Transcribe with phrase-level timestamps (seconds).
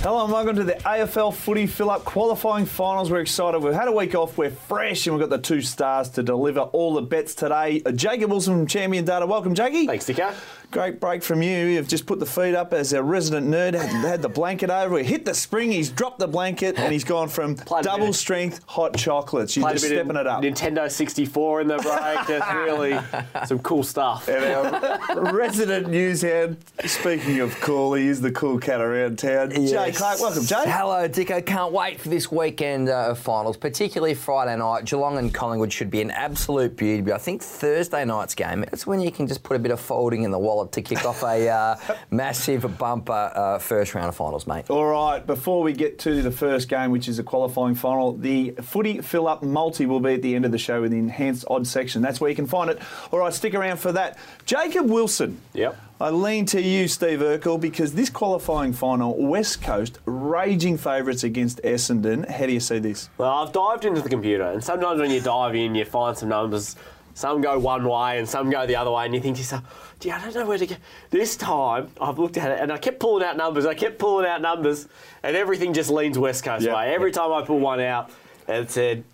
[0.00, 3.10] Hello and welcome to the AFL Footy Fill Up qualifying finals.
[3.10, 3.58] We're excited.
[3.58, 4.38] We've had a week off.
[4.38, 7.82] We're fresh and we've got the two stars to deliver all the bets today.
[7.84, 9.26] Uh, Jacob Wilson from Champion Data.
[9.26, 9.88] Welcome, Jakey.
[9.88, 10.32] Thanks, Dicker.
[10.70, 11.64] Great break from you.
[11.66, 13.72] You've just put the feet up as a resident nerd.
[13.72, 14.98] Had, had the blanket over.
[14.98, 15.72] He hit the spring.
[15.72, 19.56] He's dropped the blanket and he's gone from Played double strength hot chocolates.
[19.56, 20.42] You're Played just stepping it up.
[20.42, 22.28] Nintendo 64 in the break.
[22.28, 22.98] Just really
[23.46, 24.28] some cool stuff.
[24.28, 26.58] And our resident news hound.
[26.84, 29.52] Speaking of cool, he is the cool cat around town.
[29.52, 29.96] Jay Yes.
[29.96, 30.64] Clark, welcome, Jay.
[30.66, 31.46] Hello, Dicko.
[31.46, 34.84] Can't wait for this weekend uh, of finals, particularly Friday night.
[34.84, 37.10] Geelong and Collingwood should be an absolute beauty.
[37.10, 40.24] I think Thursday night's game, it's when you can just put a bit of folding
[40.24, 41.76] in the wallet to kick off a uh,
[42.10, 44.68] massive bumper uh, first round of finals, mate.
[44.70, 48.50] All right, before we get to the first game, which is a qualifying final, the
[48.62, 51.44] footy fill up multi will be at the end of the show in the enhanced
[51.48, 52.02] odds section.
[52.02, 52.78] That's where you can find it.
[53.10, 54.18] All right, stick around for that.
[54.46, 55.40] Jacob Wilson.
[55.54, 55.78] Yep.
[56.00, 61.60] I lean to you, Steve Urkel, because this qualifying final, West Coast, raging favourites against
[61.62, 62.28] Essendon.
[62.28, 63.08] How do you see this?
[63.18, 66.28] Well, I've dived into the computer, and sometimes when you dive in, you find some
[66.28, 66.76] numbers.
[67.14, 69.87] Some go one way and some go the other way, and you think to yourself,
[70.00, 70.76] gee, I don't know where to go.
[71.10, 74.26] This time, I've looked at it and I kept pulling out numbers, I kept pulling
[74.26, 74.86] out numbers,
[75.22, 76.74] and everything just leans West Coast Yep.
[76.74, 76.94] way.
[76.94, 78.10] Every time I pull one out,
[78.46, 79.04] it said,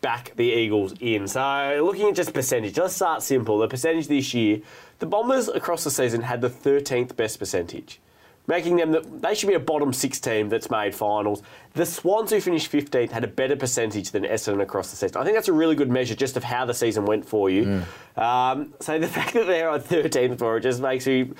[0.00, 1.26] back the Eagles in.
[1.26, 3.58] So looking at just percentage, let's start simple.
[3.58, 4.60] The percentage this year,
[5.00, 7.98] the Bombers across the season had the 13th best percentage,
[8.46, 11.42] making them the, they should be a bottom six team that's made finals.
[11.74, 15.20] The Swans, who finished 15th, had a better percentage than Essendon across the season.
[15.20, 17.82] I think that's a really good measure just of how the season went for you.
[18.16, 21.30] Um, so the fact that they're on 13th for it just makes me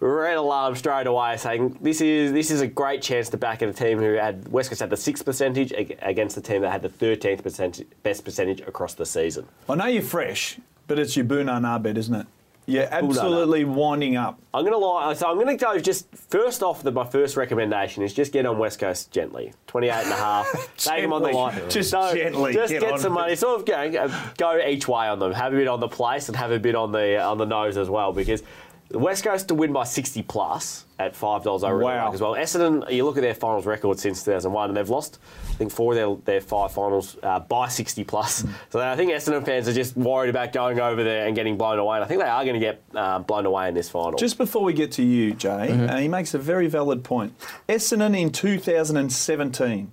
[0.00, 3.68] red alarm straight away, saying this is this is a great chance to back at
[3.68, 6.82] a team who had West Coast had the sixth percentage against the team that had
[6.82, 9.46] the 13th percent, best percentage across the season.
[9.68, 12.26] I know you're fresh, but it's your Boonana bet, isn't it?
[12.66, 14.40] You're absolutely winding up.
[14.54, 15.12] I'm gonna lie.
[15.14, 16.82] So I'm gonna go just first off.
[16.82, 20.70] The, my first recommendation is just get on West Coast gently, 28 and a half.
[20.76, 21.60] Take them on the line.
[21.68, 23.36] Just So gently Just get get, some money.
[23.36, 25.32] Sort of go, go each way on them.
[25.32, 27.76] Have a bit on the place and have a bit on the on the nose
[27.76, 28.42] as well because.
[28.90, 32.04] The West Coast to win by 60 plus at $5 I really Wow.
[32.04, 32.34] like as well.
[32.34, 35.18] Essendon, you look at their finals record since 2001 and they've lost,
[35.50, 38.42] I think, four of their, their five finals uh, by 60 plus.
[38.42, 38.50] Hmm.
[38.70, 41.78] So I think Essendon fans are just worried about going over there and getting blown
[41.78, 41.96] away.
[41.96, 44.12] And I think they are going to get uh, blown away in this final.
[44.18, 47.32] Just before we get to you, Jay, and he makes a very valid point.
[47.68, 49.92] Essendon in 2017,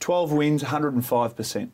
[0.00, 1.68] 12 wins, 105%.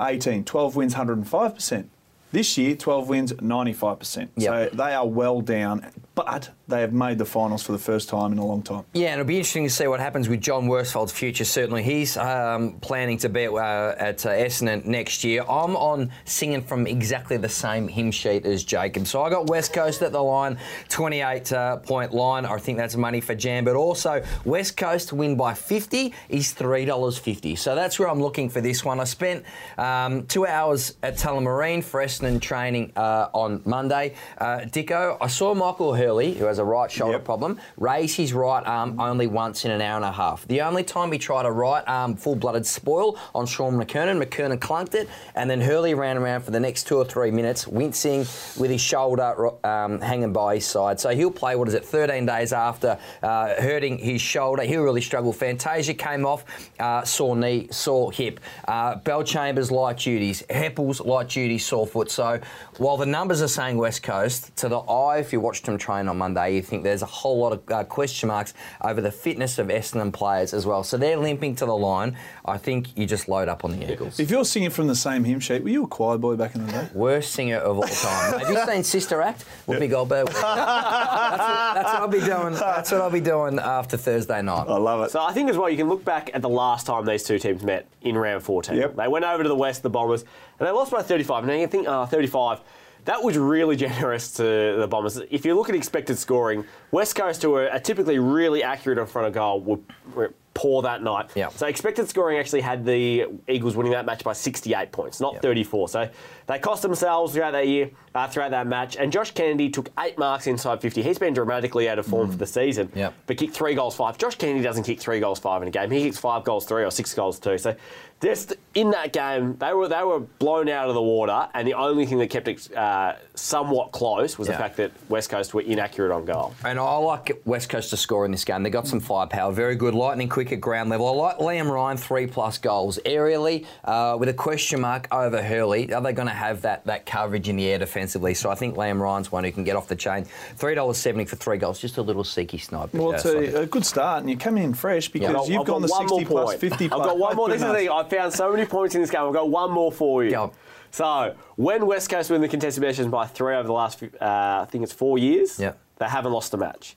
[0.00, 1.86] 18, 12 wins, 105%.
[2.30, 4.28] This year, 12 wins, 95%.
[4.36, 4.70] Yep.
[4.70, 5.86] So they are well down,
[6.18, 8.82] but they have made the finals for the first time in a long time.
[8.92, 11.44] Yeah, and it'll be interesting to see what happens with John Worsfold's future.
[11.44, 15.42] Certainly, he's um, planning to be at, uh, at uh, Essendon next year.
[15.42, 19.06] I'm on singing from exactly the same hymn sheet as Jacob.
[19.06, 20.58] So I got West Coast at the line,
[20.88, 22.44] 28 uh, point line.
[22.44, 23.64] I think that's money for Jam.
[23.64, 27.56] But also, West Coast win by 50 is $3.50.
[27.56, 28.98] So that's where I'm looking for this one.
[28.98, 29.44] I spent
[29.78, 34.16] um, two hours at Tullamarine for Essendon training uh, on Monday.
[34.36, 37.24] Uh, Dicko, I saw Michael Hurley, who has a right shoulder Yep.
[37.24, 40.46] problem, raise his right arm only once in an hour and a half.
[40.48, 44.58] The only time he tried a right arm full blooded spoil on Shaun McKernan, McKernan
[44.58, 48.20] clunked it, and then Hurley ran around for the next two or three minutes, wincing
[48.58, 50.98] with his shoulder um, hanging by his side.
[50.98, 54.62] So he'll play, what is it, 13 days after uh, hurting his shoulder.
[54.62, 55.32] He'll really struggle.
[55.34, 56.44] Fantasia came off,
[56.80, 58.40] uh, sore knee, sore hip.
[58.66, 60.42] Uh, Bellchambers, light duties.
[60.48, 62.10] Heppell's, light duty, sore foot.
[62.10, 62.40] So
[62.78, 66.06] while the numbers are saying West Coast, to the eye, if you watched him train
[66.06, 69.58] on Monday, you think there's a whole lot of uh, question marks over the fitness
[69.58, 70.84] of Essendon players as well.
[70.84, 72.14] So they're limping to the line.
[72.44, 74.20] I think you just load up on the Eagles.
[74.20, 76.66] If you're singing from the same hymn sheet, were you a choir boy back in
[76.66, 76.88] the day?
[76.92, 78.38] Worst singer of all time.
[78.40, 79.46] Have you seen Sister Act?
[79.66, 80.26] Whoopi Goldberg.
[80.26, 82.52] that's, what, that's what I'll be doing.
[82.52, 84.66] That's what I'll be doing after Thursday night.
[84.68, 85.10] I love it.
[85.10, 87.38] So I think as well, you can look back at the last time these two
[87.38, 88.76] teams met in round 14.
[88.76, 88.96] Yep.
[88.96, 90.22] They went over to the West, the Bombers,
[90.58, 91.46] and they lost by 35.
[91.46, 92.60] Now you think, uh, 35,
[93.08, 94.42] that was really generous to
[94.78, 95.16] the Bombers.
[95.30, 99.26] If you look at expected scoring, West Coast, who are, typically really accurate in front
[99.26, 99.80] of goal,
[100.14, 101.30] were, poor that night.
[101.36, 101.52] Yep.
[101.52, 105.42] So expected scoring actually had the Eagles winning that match by 68 points, not Yep.
[105.42, 105.88] 34.
[105.88, 106.08] So
[106.48, 108.96] they cost themselves throughout that year, uh, throughout that match.
[108.96, 111.00] And Josh Kennedy took eight marks inside 50.
[111.00, 113.14] He's been dramatically out of form for the season Yep.
[113.26, 114.18] but kicked three goals, five.
[114.18, 115.92] Josh Kennedy doesn't kick three goals, five in a game.
[115.92, 117.56] He kicks five goals, three, or six goals, two.
[117.56, 117.76] So
[118.20, 121.74] just in that game, they were they were blown out of the water, and the
[121.74, 124.54] only thing that kept it uh, somewhat close was Yeah.
[124.54, 126.54] the fact that West Coast were inaccurate on goal.
[126.64, 128.62] And I like West Coast to score in this game.
[128.64, 131.06] They got some firepower, very good, lightning quick at ground level.
[131.06, 135.92] I like Liam Ryan three plus goals aerially uh, with a question mark over Hurley.
[135.92, 138.34] Are they going to have that that coverage in the air defensively?
[138.34, 140.24] So I think Liam Ryan's one who can get off the chain.
[140.56, 141.78] Three dollars seventy for three goals.
[141.78, 142.92] Just a little seeky snipe.
[142.94, 143.46] Well, uh, it's Sonny.
[143.46, 145.82] a, a good start, and you come in fresh because I've got- you've I've gone
[145.82, 146.60] got the one more 60 plus, point.
[146.60, 147.00] 50 plus.
[147.00, 147.48] I've got one more.
[147.48, 147.88] This is the thing.
[147.90, 149.22] I found so many points in this game.
[149.22, 150.30] I've got one more for you.
[150.30, 150.52] Go.
[150.90, 154.66] So, when West Coast win the contested possessions by three over the last, uh, I
[154.70, 155.72] think it's four years, Yeah.
[155.98, 156.96] they haven't lost a match.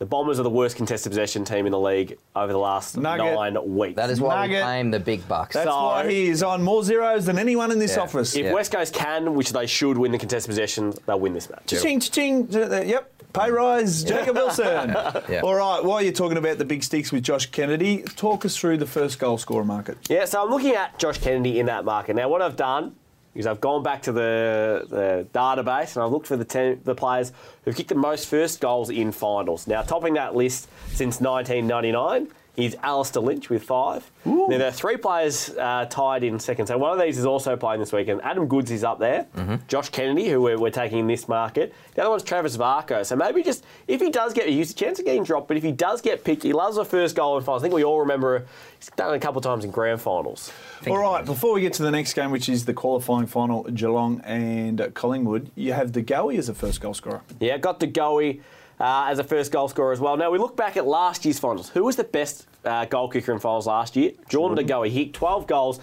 [0.00, 3.34] The Bombers are the worst contested possession team in the league over the last Nugget.
[3.34, 3.96] nine weeks.
[3.96, 4.64] that is why we Nugget.
[4.64, 5.54] pay him the big bucks.
[5.54, 8.02] That's So- why he is on more zeros than anyone in this Yeah.
[8.02, 8.34] office.
[8.34, 8.52] if Yeah.
[8.54, 11.66] West Coast can, which they should, win the contested possession, they'll win this match.
[11.66, 13.12] Ching, ching, yep.
[13.32, 14.96] Pay rise, Jacob Wilson.
[15.28, 15.42] Yeah.
[15.42, 18.78] All right, while you're talking about the big sticks with Josh Kennedy, talk us through
[18.78, 19.96] the first goal scorer market.
[20.08, 22.16] Yeah, so I'm looking at Josh Kennedy in that market.
[22.16, 22.96] Now, what I've done
[23.34, 26.94] is I've gone back to the, the database and I've looked for the, ten, the
[26.94, 27.32] players
[27.64, 29.66] who've kicked the most first goals in finals.
[29.66, 32.28] Now, topping that list since 1999
[32.62, 34.10] is Alistair Lynch with five.
[34.24, 36.66] Now, there are three players uh, tied in second.
[36.66, 38.20] So one of these is also playing this weekend.
[38.22, 39.26] Adam Goodes is up there.
[39.68, 41.74] Josh Kennedy, who we're, we're taking in this market.
[41.94, 43.04] The other one's Travis Varcoe.
[43.04, 45.62] So maybe just, if he does get, he's a chance of getting dropped, but if
[45.62, 47.62] he does get picked, he loves a first goal in finals.
[47.62, 48.46] I think we all remember
[48.78, 50.52] he's done it a couple of times in grand finals.
[50.86, 54.20] All right, before we get to the next game, which is the qualifying final, Geelong
[54.24, 57.22] and uh, Collingwood, you have De Goey as a first goal scorer.
[57.38, 58.40] Yeah, got De Goey
[58.78, 60.16] uh, as a first goal scorer as well.
[60.16, 61.68] Now, we look back at last year's finals.
[61.70, 64.12] Who was the best uh, goal kicker in finals last year?
[64.28, 64.90] Jordan De Goey.
[64.90, 65.80] Hit 12 goals.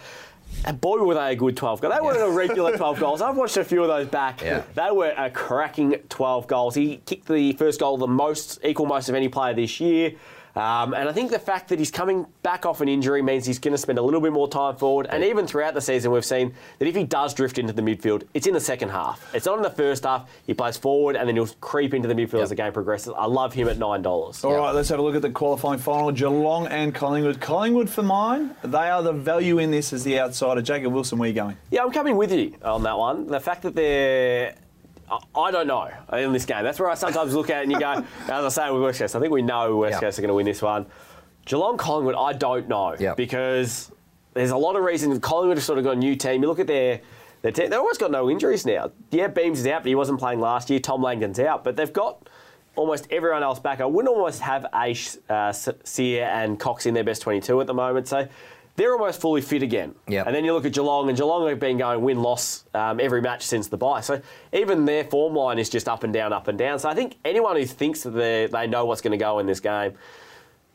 [0.65, 1.93] And boy, were they a good 12 goals.
[1.93, 3.21] They weren't a regular 12 goals.
[3.21, 4.41] I've watched a few of those back.
[4.41, 4.63] Yeah.
[4.75, 6.75] They were a cracking 12 goals.
[6.75, 10.13] He kicked the first goal the most, equal most of any player this year.
[10.57, 13.59] Um, and I think the fact that he's coming back off an injury means he's
[13.59, 15.05] going to spend a little bit more time forward.
[15.11, 18.23] And even throughout the season, we've seen that if he does drift into the midfield,
[18.33, 19.23] it's in the second half.
[19.35, 20.27] It's not in the first half.
[20.47, 23.13] He plays forward and then he'll creep into the midfield as the game progresses.
[23.15, 24.45] I love him at $9.
[24.45, 26.11] All right, let's have a look at the qualifying final.
[26.11, 27.39] Geelong and Collingwood.
[27.39, 28.55] Collingwood for mine.
[28.63, 30.63] They are the value in this as the outsider.
[30.63, 31.57] Jacob Wilson, where are you going?
[31.69, 33.27] Yeah, I'm coming with you on that one.
[33.27, 34.55] The fact that they're.
[35.35, 36.63] I- don't know in this game.
[36.63, 37.91] That's where I sometimes look at it and you go,
[38.29, 39.99] as I say with West Coast, I think we know West Yeah.
[40.01, 40.85] Coast are going to win this one.
[41.45, 43.13] Geelong Collingwood, I don't know Yeah.
[43.15, 43.91] because
[44.33, 45.19] there's a lot of reasons.
[45.19, 46.41] Collingwood have sort of got a new team.
[46.41, 46.99] You look at their
[47.43, 48.91] their team; they've almost got no injuries now.
[49.11, 50.79] Yeah, Beams is out, but he wasn't playing last year.
[50.79, 52.27] Tom Langdon's out, but they've got
[52.75, 53.79] almost everyone else back.
[53.79, 57.73] I wouldn't almost have Ace, uh, Sier, and Cox in their best 22 at the
[57.73, 58.07] moment.
[58.07, 58.27] So.
[58.77, 59.95] They're almost fully fit again.
[60.07, 60.23] Yeah.
[60.25, 63.21] And then you look at Geelong, and Geelong have been going win loss um, every
[63.21, 64.01] match since the bye.
[64.01, 64.21] So
[64.53, 66.77] even their form line is just up and down, up and down.
[66.77, 69.47] So I think anyone who thinks that they they know what's going to go in
[69.47, 69.93] this game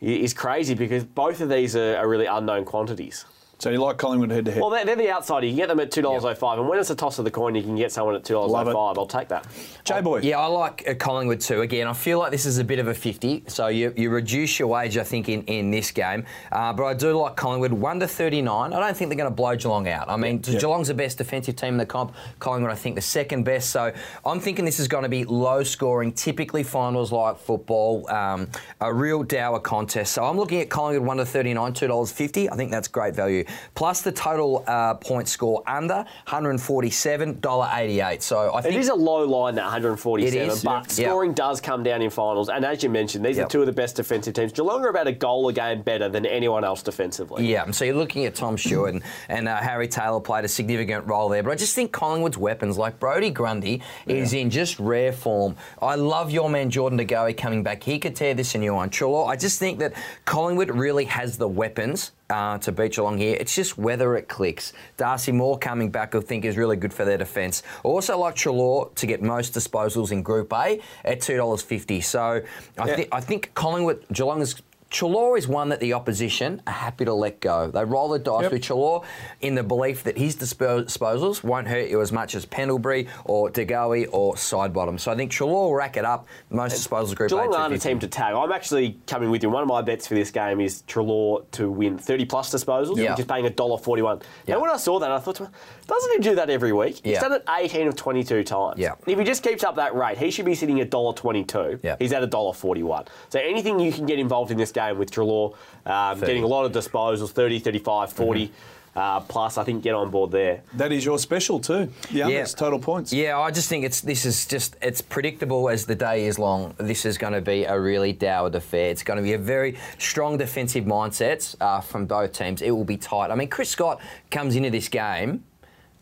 [0.01, 3.25] is crazy because both of these are, are really unknown quantities.
[3.63, 4.61] So you like Collingwood head to head?
[4.61, 5.47] Well, they're, they're the outsider.
[5.47, 7.25] You can get them at two dollars oh five, and when it's a toss of
[7.25, 8.75] the coin, you can get someone at two dollars Love oh it.
[8.75, 8.99] five.
[8.99, 9.47] I'll take that.
[9.85, 10.19] J Boy.
[10.19, 11.61] Yeah, I like uh, Collingwood too.
[11.61, 14.59] Again, I feel like this is a bit of a 50, so you, you reduce
[14.59, 16.27] your wage, I think, in, in this game.
[16.51, 18.73] Uh, but I do like Collingwood 1 to 39.
[18.73, 20.09] I don't think they're going to blow Geelong out.
[20.09, 20.59] I mean, Yeah.
[20.59, 22.17] Geelong's the best defensive team in the comp.
[22.41, 23.71] Collingwood, I think, the second best.
[23.71, 23.93] So
[24.27, 28.49] I'm thinking this is going to be low scoring, typically finals like football, um,
[28.81, 30.15] a real dour contest.
[30.15, 32.49] So I'm looking at Collingwood 1 to 39, $2.50.
[32.51, 33.45] I think that's great value.
[33.75, 38.23] Plus the total uh, point score under $147.88.
[38.23, 41.09] So I think is a low line, that 147, It is, but yeah.
[41.09, 42.49] scoring does come down in finals.
[42.49, 43.47] And as you mentioned, these Yep.
[43.47, 44.53] are two of the best defensive teams.
[44.53, 47.47] Geelong are about a goal a game better than anyone else defensively.
[47.47, 51.07] Yeah, so you're looking at Tom Stewart and, and uh, Harry Taylor played a significant
[51.07, 51.43] role there.
[51.43, 55.57] But I just think Collingwood's weapons, like Brodie Grundy, is in just rare form.
[55.81, 57.83] I love your man Jordan De Goey coming back.
[57.83, 58.91] He could tear this a new one.
[58.91, 59.93] Chulo, I just think that
[60.25, 62.13] Collingwood really has the weapons.
[62.33, 64.73] Uh, to beat Geelong here, it's just whether it clicks.
[64.97, 67.63] Darcy Moore coming back, I think, is really good for their defence.
[67.83, 72.01] Also, like Treloar to get most disposals in Group A at two dollars fifty.
[72.01, 72.41] So
[72.79, 72.97] I Yeah.
[72.97, 74.55] think I think Collingwood, Geelong is
[74.93, 77.71] Treloar is one that the opposition are happy to let go.
[77.71, 78.53] They roll the dice Yep.
[78.53, 79.03] with Treloar
[79.41, 83.65] in the belief that his disposals won't hurt you as much as Pendlebury or De
[83.65, 85.01] Goey or Sidebottom.
[85.01, 86.27] So I think Treloar will rack it up.
[86.51, 88.35] Most disposals group Geelong A, aren't a team to tag.
[88.35, 89.49] I'm actually coming with you.
[89.49, 93.13] One of my bets for this game is Treloar to win 30 plus disposals, Yeah.
[93.13, 94.21] which is paying $1.41.
[94.47, 94.57] Yeah.
[94.57, 97.01] Now, when I saw that, I thought, to myself, doesn't he do that every week?
[97.03, 97.21] He's Yeah.
[97.21, 98.79] done it 18 of 22 times.
[98.79, 98.93] Yeah.
[99.07, 101.79] If he just keeps up that rate, he should be sitting at $1.22.
[101.83, 101.97] Yeah.
[101.99, 103.07] He's at $1.41.
[103.31, 105.55] So anything you can get involved in this game with Treloar,
[105.87, 108.99] um, getting a lot of disposals, 30, 35, 40 Mm-hmm.
[108.99, 110.61] uh, plus, I think get on board there.
[110.75, 111.89] That is your special too.
[112.11, 112.39] Yeah, Yeah.
[112.41, 113.11] that's total points.
[113.13, 116.75] Yeah, I just think it's this is just it's predictable as the day is long.
[116.77, 118.91] This is going to be a really dowered affair.
[118.91, 122.61] It's going to be a very strong defensive mindsets uh, from both teams.
[122.61, 123.31] It will be tight.
[123.31, 123.99] I mean, Chris Scott
[124.31, 125.43] comes into this game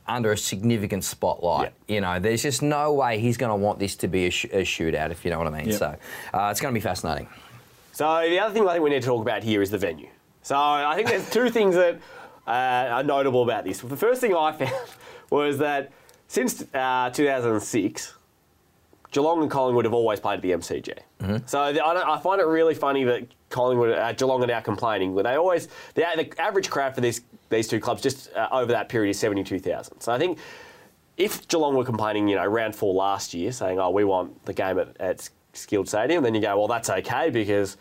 [0.09, 1.73] under a significant spotlight.
[1.87, 4.47] You know, there's just no way he's going to want this to be a, sh-
[4.47, 5.69] a shootout, if you know what I mean.
[5.69, 5.79] Yep.
[5.79, 5.97] So
[6.35, 7.29] uh, it's going to be fascinating.
[7.92, 10.09] So the other thing I think we need to talk about here is the venue.
[10.42, 12.00] So I think there's two things that
[12.47, 13.80] uh, are notable about this.
[13.80, 14.73] The first thing I found
[15.30, 15.92] was that
[16.28, 18.14] since uh, 2006,
[19.11, 20.99] Geelong and Collingwood have always played at the MCG.
[21.47, 25.14] So the, I, I find it really funny that Collingwood, uh, Geelong are now complaining,
[25.14, 28.70] but they always the, the average crowd for these these two clubs just uh, over
[28.70, 30.00] that period is 72,000.
[30.00, 30.38] So I think
[31.16, 34.52] if Geelong were complaining, you know, round four last year, saying, "Oh, we want the
[34.52, 37.76] game at, at Skilled Stadium," then you go, "Well, that's okay because."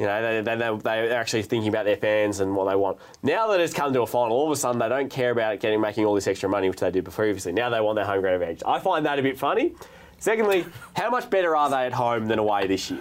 [0.00, 2.98] You know, they, they, they, they're actually thinking about their fans and what they want.
[3.24, 5.58] Now that it's come to a final, all of a sudden they don't care about
[5.58, 7.50] getting making all this extra money, which they did previously.
[7.50, 8.62] Now they want their home ground advantage.
[8.64, 9.74] I find that a bit funny.
[10.18, 13.00] Secondly, how much better are they at home than away this year?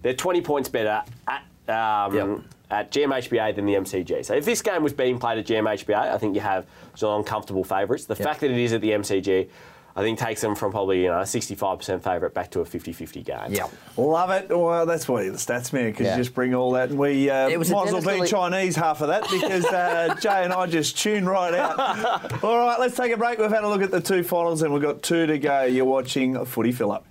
[0.00, 2.38] They're 20 points better at, um, Yep.
[2.70, 4.24] at GMHBA than the MCG.
[4.24, 6.64] So if this game was being played at GMHBA, I think you have
[6.98, 8.06] Geelong comfortable favourites.
[8.06, 8.26] The Yep.
[8.26, 9.50] fact that it is at the MCG,
[9.96, 13.24] I think takes them from probably you know a 65% favourite back to a 50-50
[13.24, 13.36] game.
[13.52, 13.68] Yeah.
[13.96, 14.48] Love it.
[14.50, 16.16] Well, that's why you're the stats man, because Yeah.
[16.16, 16.90] you just bring all that.
[16.90, 19.64] And we uh, It was a might as well be Chinese half of that because
[19.66, 22.42] uh, Jay and I just tune right out.
[22.42, 23.38] all right, let's take a break.
[23.38, 25.62] We've had a look at the two finals and we've got two to go.
[25.64, 27.06] You're watching footy fill up.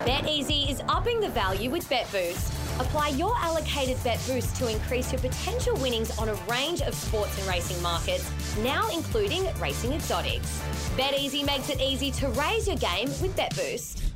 [0.00, 2.50] BetEasy is upping the value with BetBoost.
[2.80, 7.46] Apply your allocated BetBoost to increase your potential winnings on a range of sports and
[7.48, 8.28] racing markets,
[8.62, 10.60] now including racing exotics.
[10.96, 14.10] BetEasy makes it easy to raise your game with BetBoost.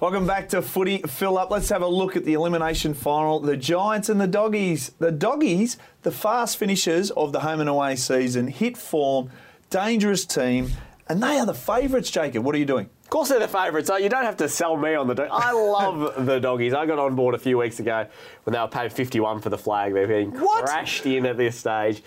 [0.00, 1.50] Welcome back to Footy Fill Up.
[1.50, 3.40] Let's have a look at the elimination final.
[3.40, 4.92] The Giants and the Doggies.
[5.00, 9.30] The Doggies, the fast finishers of the home and away season, hit form,
[9.70, 10.70] dangerous team,
[11.08, 12.44] and they are the favourites, Jacob.
[12.44, 12.88] What are you doing?
[13.02, 13.90] Of course they're the favourites.
[13.90, 15.28] Uh, you don't have to sell me on the dog.
[15.32, 16.74] I love the doggies.
[16.74, 18.06] I got on board a few weeks ago
[18.44, 19.94] when they were paying 51 for the flag.
[19.94, 20.64] They're being What?
[20.64, 22.02] crashed in at this stage.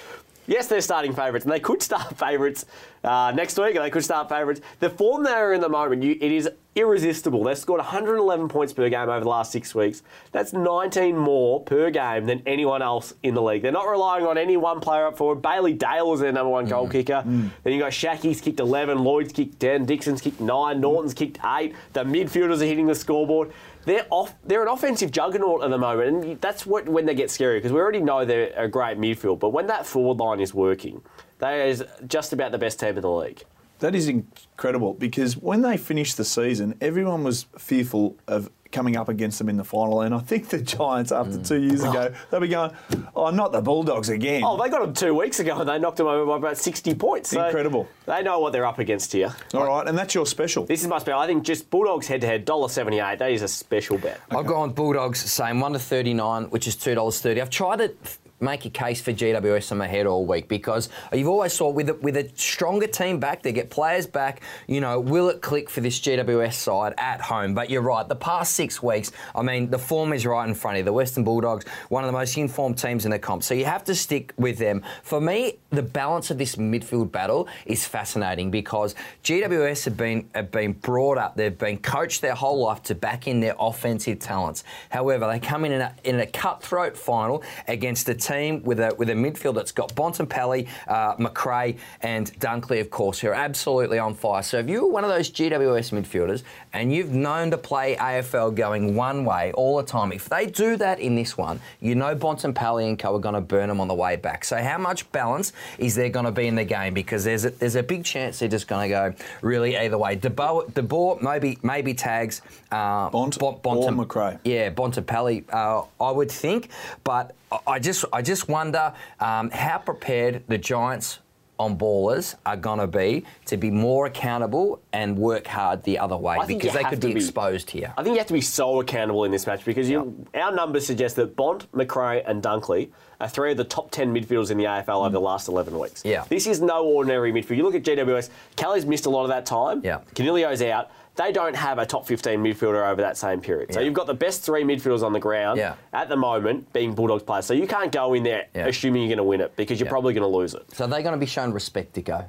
[0.51, 2.65] Yes, they're starting favourites, and they could start favourites
[3.05, 4.60] uh, next week, and they could start favourites.
[4.81, 7.43] The form they're in the moment, you, it is irresistible.
[7.46, 10.03] They've scored 111 points per game over the last six weeks.
[10.34, 13.62] That's 19 more per game than anyone else in the league.
[13.62, 15.41] They're not relying on any one player up forward.
[15.41, 17.24] Bailey Dale is their number one goal kicker.
[17.25, 21.74] Then you got Schache's kicked 11, Lloyd's kicked 10, Dickson's kicked 9, Naughton's kicked 8.
[21.93, 23.51] The midfielders are hitting the scoreboard.
[23.85, 24.35] They're off.
[24.45, 27.71] They're an offensive juggernaut at the moment, and that's what when they get scary because
[27.71, 29.39] we already know they're a great midfield.
[29.39, 31.01] But when that forward line is working,
[31.39, 33.43] they is just about the best team in the league.
[33.79, 39.10] That is incredible because when they finished the season, everyone was fearful of coming up
[39.10, 40.01] against them in the final.
[40.01, 41.48] And I think the Giants, after mm.
[41.48, 42.72] two years ago, they'll be going,
[43.16, 44.44] oh, not the Bulldogs again.
[44.44, 46.96] Oh, they got them two weeks ago and they knocked them over by about 60
[46.96, 47.30] points.
[47.30, 47.88] So Incredible.
[48.06, 49.34] They know what they're up against here.
[49.54, 50.66] All right, and that's your special.
[50.66, 51.20] This is my special.
[51.20, 53.18] I think just Bulldogs head to head, $1.78.
[53.20, 54.20] That is a special bet.
[54.32, 57.42] I've gone Bulldogs, same one to thirty nine, which is two dollars thirty.
[57.42, 60.89] I've tried to f- make a case for GWS in my head all week because
[61.13, 64.41] you've always saw with a, with a stronger team back, they get players back.
[64.67, 67.53] You know, will it click for this GWS side at home?
[67.53, 68.07] But you're right.
[68.07, 70.86] The past six weeks, I mean, the form is right in front of you.
[70.86, 73.83] The Western Bulldogs, one of the most informed teams in the comp, so you have
[73.86, 74.83] to stick with them.
[75.03, 80.51] For me, the balance of this midfield battle is fascinating because GWS have been have
[80.51, 84.63] been brought up, they've been coached their whole life to back in their offensive talents.
[84.89, 88.30] However, they come in in a, in a cutthroat final against a team
[88.63, 93.27] with a with a midfield that's got Bontempelli, uh, McRae, and Dunkley, of course, who
[93.29, 94.43] are absolutely on fire.
[94.43, 98.55] So if you were one of those GWS midfielders and you've known to play AFL
[98.55, 102.15] going one way all the time, if they do that in this one, you know
[102.15, 104.45] Bontempelli and co are going to burn them on the way back.
[104.45, 106.93] So how much balance is there going to be in the game?
[106.93, 110.15] Because there's a, there's a big chance they're just going to go really either way.
[110.15, 114.39] De Boer, De Boer maybe maybe tags uh, Bont Bon- or McRae.
[114.43, 116.69] yeah, Bontempelli, uh, I would think,
[117.03, 117.35] but
[117.67, 121.20] I- just I just wonder um, how prepared the Giants
[121.60, 126.17] on ballers are going to be to be more accountable and work hard the other
[126.17, 127.20] way because they could be be.
[127.20, 127.93] exposed here.
[127.98, 130.88] I think you have to be so accountable in this match because you, our numbers
[130.88, 132.89] suggest that Bont, McRae, and Dunkley
[133.20, 136.03] are three of the top 10 midfielders in the AFL over the last 11 weeks.
[136.03, 136.25] Yeah.
[136.27, 137.58] This is no ordinary midfield.
[137.58, 139.81] You look at GWS, Kelly's missed a lot of that time.
[139.84, 140.00] Yeah.
[140.15, 140.89] Coniglio's out.
[141.15, 143.74] They don't have a top 15 midfielder over that same period.
[143.74, 143.86] So Yeah.
[143.86, 145.75] you've got the best three midfielders on the ground Yeah.
[145.94, 147.46] at the moment being Bulldogs players.
[147.46, 148.68] So you can't go in there Yeah.
[148.68, 150.63] assuming you're going to win it because you're probably going to lose it.
[150.74, 152.24] So they're going to be shown respect to go.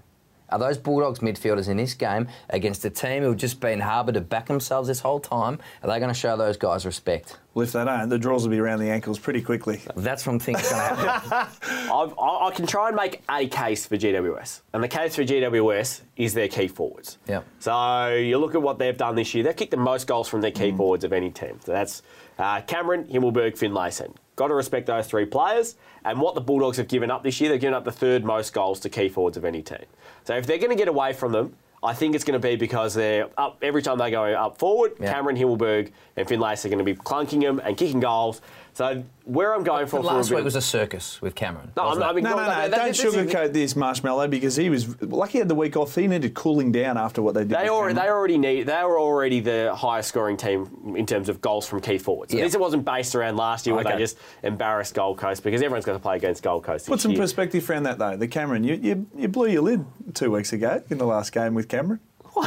[0.53, 4.21] Are those Bulldogs midfielders in this game against a team who've just been harboured to
[4.21, 5.59] back themselves this whole time?
[5.83, 7.39] Are they going to show those guys respect?
[7.55, 9.81] Well, if they don't, the draws will be around the ankles pretty quickly.
[9.97, 11.91] That's what I'm thinking is going to happen.
[11.93, 15.23] I've, I I can try and make a case for GWS, and the case for
[15.23, 17.19] GWS is their key forwards.
[17.29, 17.45] Yep.
[17.61, 19.45] So you look at what they've done this year.
[19.45, 21.61] They've kicked the most goals from their key forwards of any team.
[21.65, 22.03] So that's
[22.39, 24.15] uh, Cameron, Himmelberg, Finlayson.
[24.37, 25.77] Got to respect those three players.
[26.05, 28.53] And what the Bulldogs have given up this year, they've given up the third most
[28.53, 29.85] goals to key forwards of any team.
[30.25, 32.55] So if they're going to get away from them, I think it's going to be
[32.55, 34.93] because they're up every time they go up forward.
[35.01, 35.13] Yeah.
[35.13, 38.41] Cameron, Himmelberg, and Finlayson are going to be clunking them and kicking goals.
[38.75, 41.35] So where I'm going for But for last a week of- was a circus with
[41.35, 41.73] Cameron.
[41.77, 42.71] No, I'm, I mean, No, no, well, no.
[42.71, 45.77] that- Don't this is- sugarcoat this, Marshmallow, because he was lucky he had the week
[45.77, 45.95] off.
[45.95, 47.51] He needed cooling down after what they did.
[47.51, 48.63] They with already, they already need.
[48.67, 52.33] They were already the highest scoring team in terms of goals from key forwards.
[52.33, 52.45] Yeah.
[52.45, 53.95] This wasn't based around last year where Okay.
[53.97, 56.87] they just embarrassed Gold Coast because everyone's got to play against Gold Coast.
[56.87, 57.21] Put this some year.
[57.21, 58.17] perspective around that, though.
[58.17, 61.53] The Cameron, you, you, you blew your lid two weeks ago in the last game
[61.55, 62.01] with Cameron.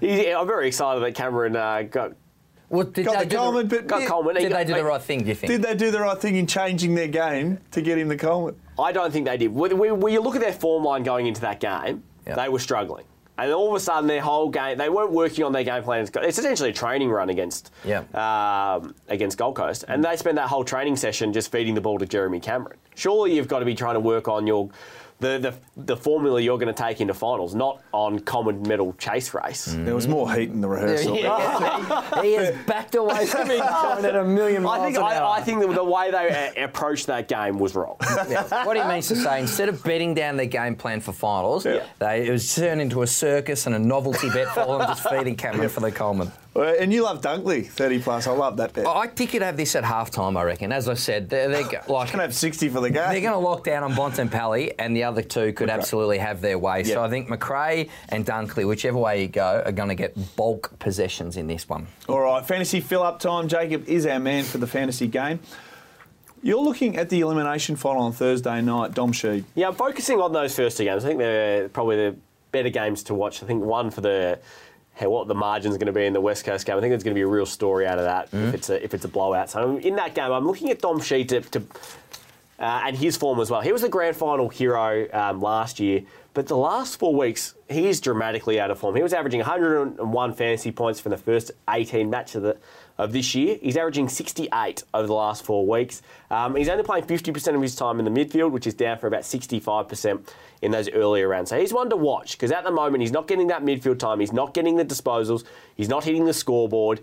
[0.00, 2.12] He- I'm very excited that Cameron uh, got
[2.70, 4.34] Well, did Got they the do Coleman, the, but got yeah, Coleman.
[4.36, 5.22] Did got- they do the right thing?
[5.22, 5.50] Do you think?
[5.52, 8.56] Did they do the right thing in changing their game to get him the Coleman?
[8.78, 9.54] I don't think they did.
[9.54, 12.34] When, when when you look at their form line going into that game, Yeah.
[12.36, 13.04] they were struggling.
[13.36, 16.06] And all of a sudden, their whole game, they weren't working on their game plan.
[16.22, 18.04] It's essentially a training run against Yeah.
[18.14, 19.84] um, against Gold Coast.
[19.88, 22.78] And they spent that whole training session just feeding the ball to Jeremy Cameron.
[22.94, 24.70] Surely you've got to be trying to work on your
[25.20, 25.54] the, the,
[25.84, 29.66] the formula you're going to take into finals, not on common medal chase race.
[29.66, 31.16] There was more heat in the rehearsal.
[31.16, 35.02] Yeah, he has backed away from me going at a million miles I think an
[35.02, 35.22] hour.
[35.28, 37.96] I, I think that the way they uh, approached that game was wrong.
[38.34, 38.64] Yeah.
[38.64, 42.26] What he means to say, instead of betting down their game plan for finals, they,
[42.26, 45.68] it was turned into a circus and a novelty bet for them, just feeding Cameron
[45.68, 46.32] for the Coleman.
[46.56, 48.26] And you love Dunkley, 30 plus.
[48.28, 48.86] I love that bet.
[48.86, 50.70] I think you'd have this at halftime, I reckon.
[50.70, 53.10] As I said, they're, they're go- like Can have 60 for the game.
[53.10, 56.56] they're going to lock down on Bontempelli, and the other two could absolutely have their
[56.58, 56.84] way.
[56.84, 60.78] So I think McRae and Dunkley, whichever way you go, are going to get bulk
[60.78, 61.88] possessions in this one.
[62.08, 63.48] All right, fantasy fill up time.
[63.48, 65.40] Jacob is our man for the fantasy game.
[66.42, 69.44] You're looking at the elimination final on Thursday night, Dom Sheed.
[69.54, 71.04] Yeah, I'm focusing on those first two games.
[71.04, 72.16] I think they're probably the
[72.52, 73.42] better games to watch.
[73.42, 74.38] I think one for the
[74.94, 76.76] hey, what the margin's going to be in the West Coast game.
[76.76, 78.82] I think there's going to be a real story out of that if it's a
[78.82, 79.50] if it's a blowout.
[79.50, 81.62] So in that game, I'm looking at Dom Sheed to, to
[82.58, 83.60] uh, and his form as well.
[83.60, 88.00] He was the grand final hero um, last year, but the last four weeks he's
[88.00, 88.94] dramatically out of form.
[88.94, 92.56] He was averaging 101 fantasy points from the first 18 matches of the
[92.96, 93.58] of this year.
[93.60, 96.02] He's averaging 68 over the last four weeks.
[96.30, 99.06] Um, he's only playing 50% of his time in the midfield, which is down for
[99.06, 100.28] about 65%
[100.62, 101.50] in those earlier rounds.
[101.50, 104.20] So he's one to watch because at the moment he's not getting that midfield time.
[104.20, 105.44] He's not getting the disposals.
[105.76, 107.00] He's not hitting the scoreboard.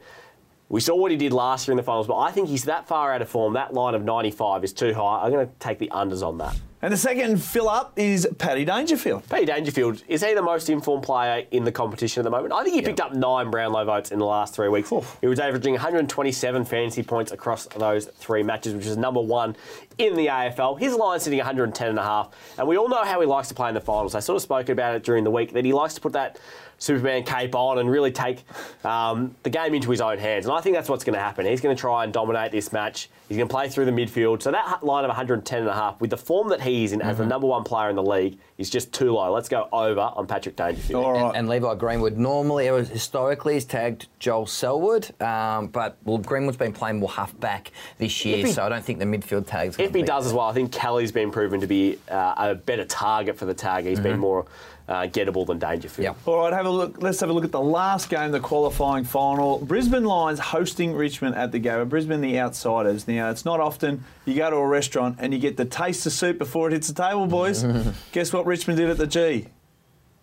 [0.71, 2.87] We saw what he did last year in the finals, but I think he's that
[2.87, 3.53] far out of form.
[3.53, 5.21] That line of 95 is too high.
[5.21, 6.55] I'm going to take the unders on that.
[6.81, 9.27] And the second fill up is Paddy Dangerfield.
[9.27, 12.53] Paddy Dangerfield, is he the most informed player in the competition at the moment?
[12.53, 14.91] I think he picked up nine Brownlow votes in the last three weeks.
[14.93, 15.17] Oof.
[15.19, 19.57] He was averaging 127 fantasy points across those three matches, which is number one
[19.97, 20.79] in the AFL.
[20.79, 23.53] His line's sitting 110 and a half, and we all know how he likes to
[23.53, 24.15] play in the finals.
[24.15, 26.39] I sort of spoke about it during the week that he likes to put that
[26.81, 28.43] Superman cape on and really take
[28.83, 30.47] um, the game into his own hands.
[30.47, 31.45] And I think that's what's going to happen.
[31.45, 33.07] He's going to try and dominate this match.
[33.29, 34.41] He's going to play through the midfield.
[34.41, 37.19] So that line of 110 and a half, with the form that he's in as
[37.19, 39.31] the number one player in the league, is just too low.
[39.31, 41.05] Let's go over on Patrick Dangerfield.
[41.05, 41.27] All right.
[41.27, 46.57] And, and Levi Greenwood normally, or historically, he's tagged Joel Selwood, um, but well, Greenwood's
[46.57, 49.77] been playing more half back this year, he- so I don't think the midfield tag's.
[49.79, 52.85] If he does as well, I think Kelly's been proven to be uh, a better
[52.85, 53.85] target for the tag.
[53.85, 54.45] He's been more
[54.87, 56.03] uh, gettable than Dangerfield.
[56.03, 56.31] Yeah.
[56.31, 57.01] All right, have a look.
[57.01, 59.59] Let's have a look at the last game, the qualifying final.
[59.59, 61.87] Brisbane Lions hosting Richmond at the Gabba.
[61.87, 63.07] Brisbane, the outsiders.
[63.07, 66.13] Now, it's not often you go to a restaurant and you get the taste of
[66.13, 67.63] soup before it hits the table, boys.
[68.11, 69.47] Guess what Richmond did at the G?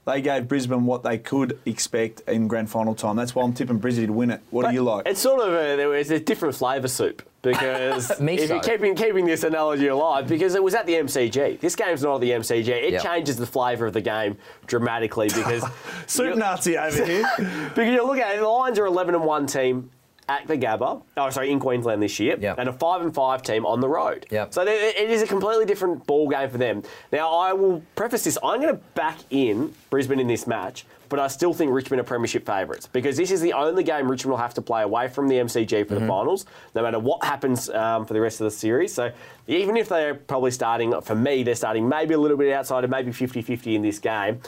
[0.05, 3.16] They gave Brisbane what they could expect in grand final time.
[3.16, 4.40] That's why I'm tipping Brizzy to win it.
[4.51, 5.07] What do you like?
[5.07, 8.48] It's sort of a, there was a different flavour soup because if Miso.
[8.48, 11.61] you're keeping keeping this analogy alive, because it was at the MCG.
[11.61, 12.68] This game's not at the MCG.
[12.68, 12.98] It Yeah.
[13.01, 15.64] changes the flavour of the game dramatically because
[16.07, 17.29] Soup you- Nazi over here.
[17.38, 19.90] because you look at it, the Lions are 11 and one team
[20.29, 21.03] at the Gabba.
[21.17, 22.59] Oh, sorry, in Queensland this year, Yep.
[22.59, 24.27] and a five and five team on the road.
[24.31, 24.53] Yep.
[24.55, 26.83] So it is a completely different ball game for them.
[27.12, 31.19] Now, I will preface this: I'm going to back in Brisbane in this match, but
[31.19, 34.38] I still think Richmond are premiership favourites because this is the only game Richmond will
[34.38, 38.05] have to play away from the MCG for the finals, no matter what happens um,
[38.05, 38.93] for the rest of the series.
[38.93, 39.11] So
[39.47, 42.91] even if they're probably starting, for me, they're starting maybe a little bit outside of
[42.91, 44.41] maybe 50-50 in this game.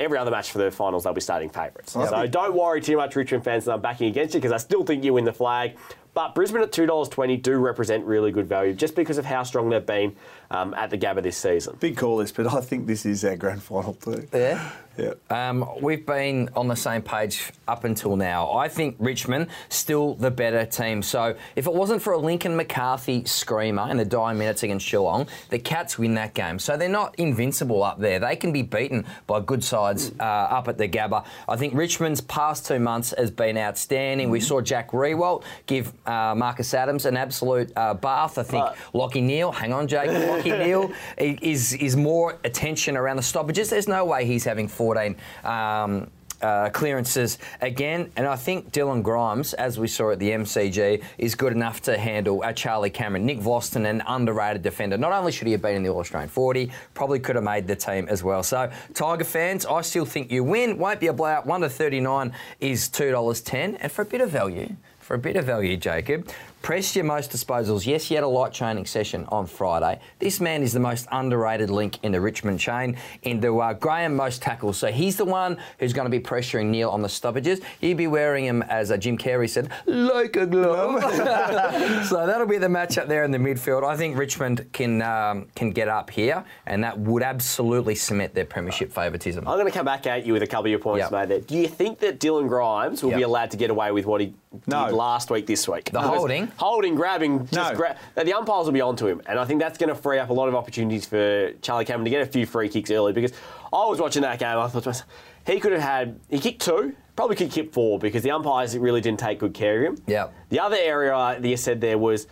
[0.00, 1.92] Every other match for the finals, they'll be starting favourites.
[1.92, 4.84] So don't worry too much, Richmond fans, that I'm backing against you because I still
[4.84, 5.76] think you win the flag.
[6.14, 9.84] But Brisbane at $2.20 do represent really good value just because of how strong they've
[9.84, 10.16] been
[10.50, 11.76] um, at the Gabba this season.
[11.80, 14.26] Big call this, but I think this is our grand final too.
[14.32, 14.70] Yeah.
[14.98, 15.12] Yeah.
[15.30, 18.50] Um, we've been on the same page up until now.
[18.56, 21.02] I think Richmond still the better team.
[21.04, 25.28] So if it wasn't for a Lincoln McCarthy screamer in the dying minutes against Geelong,
[25.50, 26.58] the Cats win that game.
[26.58, 28.18] So they're not invincible up there.
[28.18, 31.24] They can be beaten by good sides uh, up at the Gabba.
[31.48, 34.30] I think Richmond's past two months has been outstanding.
[34.30, 38.36] We saw Jack Riewoldt give uh, Marcus Adams an absolute uh, bath.
[38.36, 38.76] I think Right.
[38.94, 40.10] Lachie Neale, hang on, Jake,
[40.42, 43.70] Lachie Neale is is more attention around the stoppages.
[43.70, 49.54] There's no way he's having 14 um, uh, clearances again, and I think Dylan Grimes,
[49.54, 53.26] as we saw at the MCG, is good enough to handle a Charlie Cameron.
[53.26, 54.96] Nick Vlastuin, an underrated defender.
[54.96, 57.66] Not only should he have been in the All Australian 40, probably could have made
[57.66, 58.42] the team as well.
[58.42, 60.78] So, Tiger fans, I still think you win.
[60.78, 61.46] Won't be a blowout.
[61.46, 63.76] 1 to 39 is $2.10.
[63.80, 66.28] And for a bit of value, for a bit of value, Jacob,
[66.62, 67.86] Prestia most disposals.
[67.86, 70.00] Yes, he had a light training session on Friday.
[70.18, 74.42] This man is the most underrated link in the Richmond chain into uh, Graham most
[74.42, 74.76] tackles.
[74.76, 77.60] So he's the one who's going to be pressuring Neale on the stoppages.
[77.80, 81.00] He'd be wearing him, as uh, Jim Carrey said, like a glove.
[82.06, 83.84] so that'll be the matchup there in the midfield.
[83.88, 88.44] I think Richmond can um, can get up here, and that would absolutely cement their
[88.44, 89.46] premiership favouritism.
[89.48, 91.12] I'm going to come back at you with a couple of your points, Yep.
[91.12, 91.28] mate.
[91.28, 91.40] There.
[91.40, 94.34] Do you think that Dylan Grimes will be allowed to get away with what he
[94.66, 94.86] No.
[94.86, 95.86] did last week this week?
[95.86, 96.47] The Because holding?
[96.56, 97.76] Holding, grabbing, just No.
[97.76, 100.30] gra- the umpires will be onto him, and I think that's going to free up
[100.30, 103.12] a lot of opportunities for Charlie Cameron to get a few free kicks early.
[103.12, 103.32] Because
[103.72, 105.08] I was watching that game, I thought to myself,
[105.46, 109.00] he could have had he kicked two, probably could kick four because the umpires really
[109.00, 110.04] didn't take good care of him.
[110.06, 110.28] Yeah.
[110.50, 112.26] The other area that you said there was.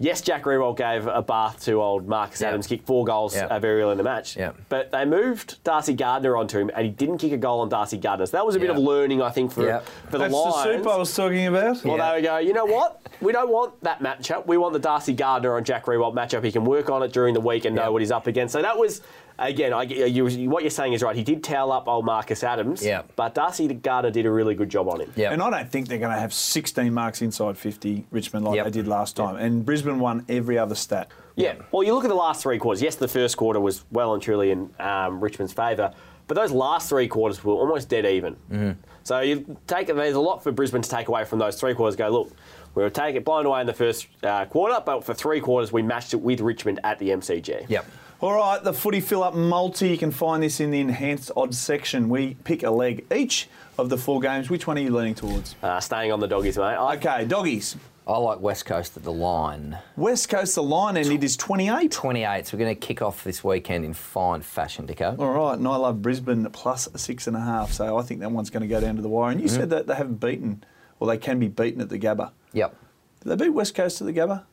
[0.00, 2.48] Yes, Jack Riewoldt gave a bath to old Marcus Yep.
[2.48, 3.48] Adams, kicked four goals Yep.
[3.50, 4.36] uh, very early in the match.
[4.36, 4.56] Yep.
[4.68, 7.96] But they moved Darcy Gardiner onto him, and he didn't kick a goal on Darcy
[7.96, 8.26] Gardiner.
[8.26, 9.86] So that was a bit of learning, I think, for, Yep.
[10.06, 11.84] for the That's the soup I was talking about.
[11.84, 12.08] well, Yeah.
[12.10, 13.00] they would go, you know what?
[13.20, 14.46] We don't want that matchup.
[14.46, 16.42] We want the Darcy Gardiner and Jack Riewoldt matchup.
[16.42, 18.52] He can work on it during the week and know what he's up against.
[18.52, 19.00] So that was,
[19.38, 21.16] again, I, you, what you're saying is right.
[21.16, 23.12] He did towel up old Marcus Adams, Yep.
[23.16, 25.12] but Darcy Gardiner did a really good job on him.
[25.16, 25.32] Yep.
[25.32, 28.64] And I don't think they're going to have 16 marks inside 50, Richmond, like Yep.
[28.66, 29.36] they did last time.
[29.36, 31.08] And Brisbane won every other stat.
[31.36, 31.54] Yeah.
[31.72, 32.80] Well, you look at the last three quarters.
[32.80, 35.92] Yes, the first quarter was well and truly in um, Richmond's favour,
[36.26, 38.34] but those last three quarters were almost dead even.
[38.50, 38.70] Mm-hmm.
[39.02, 41.96] So you take there's a lot for Brisbane to take away from those three quarters.
[41.96, 42.32] Go look,
[42.74, 45.82] we were taking blown away in the first uh, quarter, but for three quarters we
[45.82, 47.68] matched it with Richmond at the MCG.
[47.68, 47.86] Yep.
[48.24, 49.90] All right, the footy fill up multi.
[49.90, 52.08] You can find this in the enhanced odds section.
[52.08, 54.48] We pick a leg each of the four games.
[54.48, 55.54] Which one are you leaning towards?
[55.62, 56.64] Uh, staying on the doggies, mate.
[56.64, 57.76] I, Okay, doggies.
[58.06, 59.76] I like West Coast at the line.
[59.96, 61.92] West Coast, the line, and it is 28.
[61.92, 62.46] 28.
[62.46, 65.16] So we're going to kick off this weekend in fine fashion, Dico.
[65.18, 67.72] All right, and I love Brisbane plus six and a half.
[67.72, 69.32] So I think that one's going to go down to the wire.
[69.32, 70.64] And you said that they haven't beaten,
[70.98, 72.30] or they can be beaten at the Gabba.
[72.54, 72.74] Yep.
[73.20, 74.44] Did they beat West Coast at the Gabba?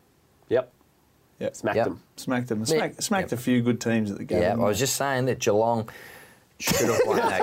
[0.50, 0.74] yep,
[1.42, 1.86] Yeah, smacked Yep.
[1.88, 2.02] them.
[2.18, 2.60] Smacked them.
[2.60, 2.66] Yeah.
[2.66, 3.40] Smacked, smacked Yep.
[3.40, 4.42] a few good teams at the game.
[4.42, 5.90] Yeah, I was just saying that Geelong
[6.60, 7.40] should have won that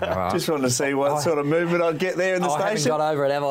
[0.00, 0.08] game.
[0.10, 0.32] All right.
[0.32, 2.90] Just wanted to see what sort of movement I'd get there in the station.
[2.90, 3.44] I haven't got over it, have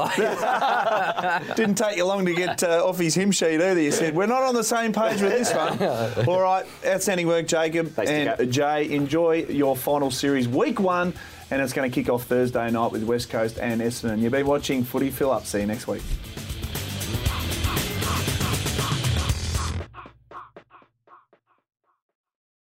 [1.49, 1.53] I?
[1.55, 3.79] Didn't take you long to get uh, off his hymn sheet either.
[3.81, 5.81] You said, We're not on the same page with this one.
[6.27, 7.91] All right, outstanding work, Jacob.
[7.91, 8.51] Thanks, and Dico.
[8.51, 11.13] Jay, enjoy your final series, week one,
[11.49, 14.19] and it's going to kick off Thursday night with West Coast and Essendon.
[14.19, 15.45] You've been watching Footy Fill Up.
[15.45, 16.01] See you next week.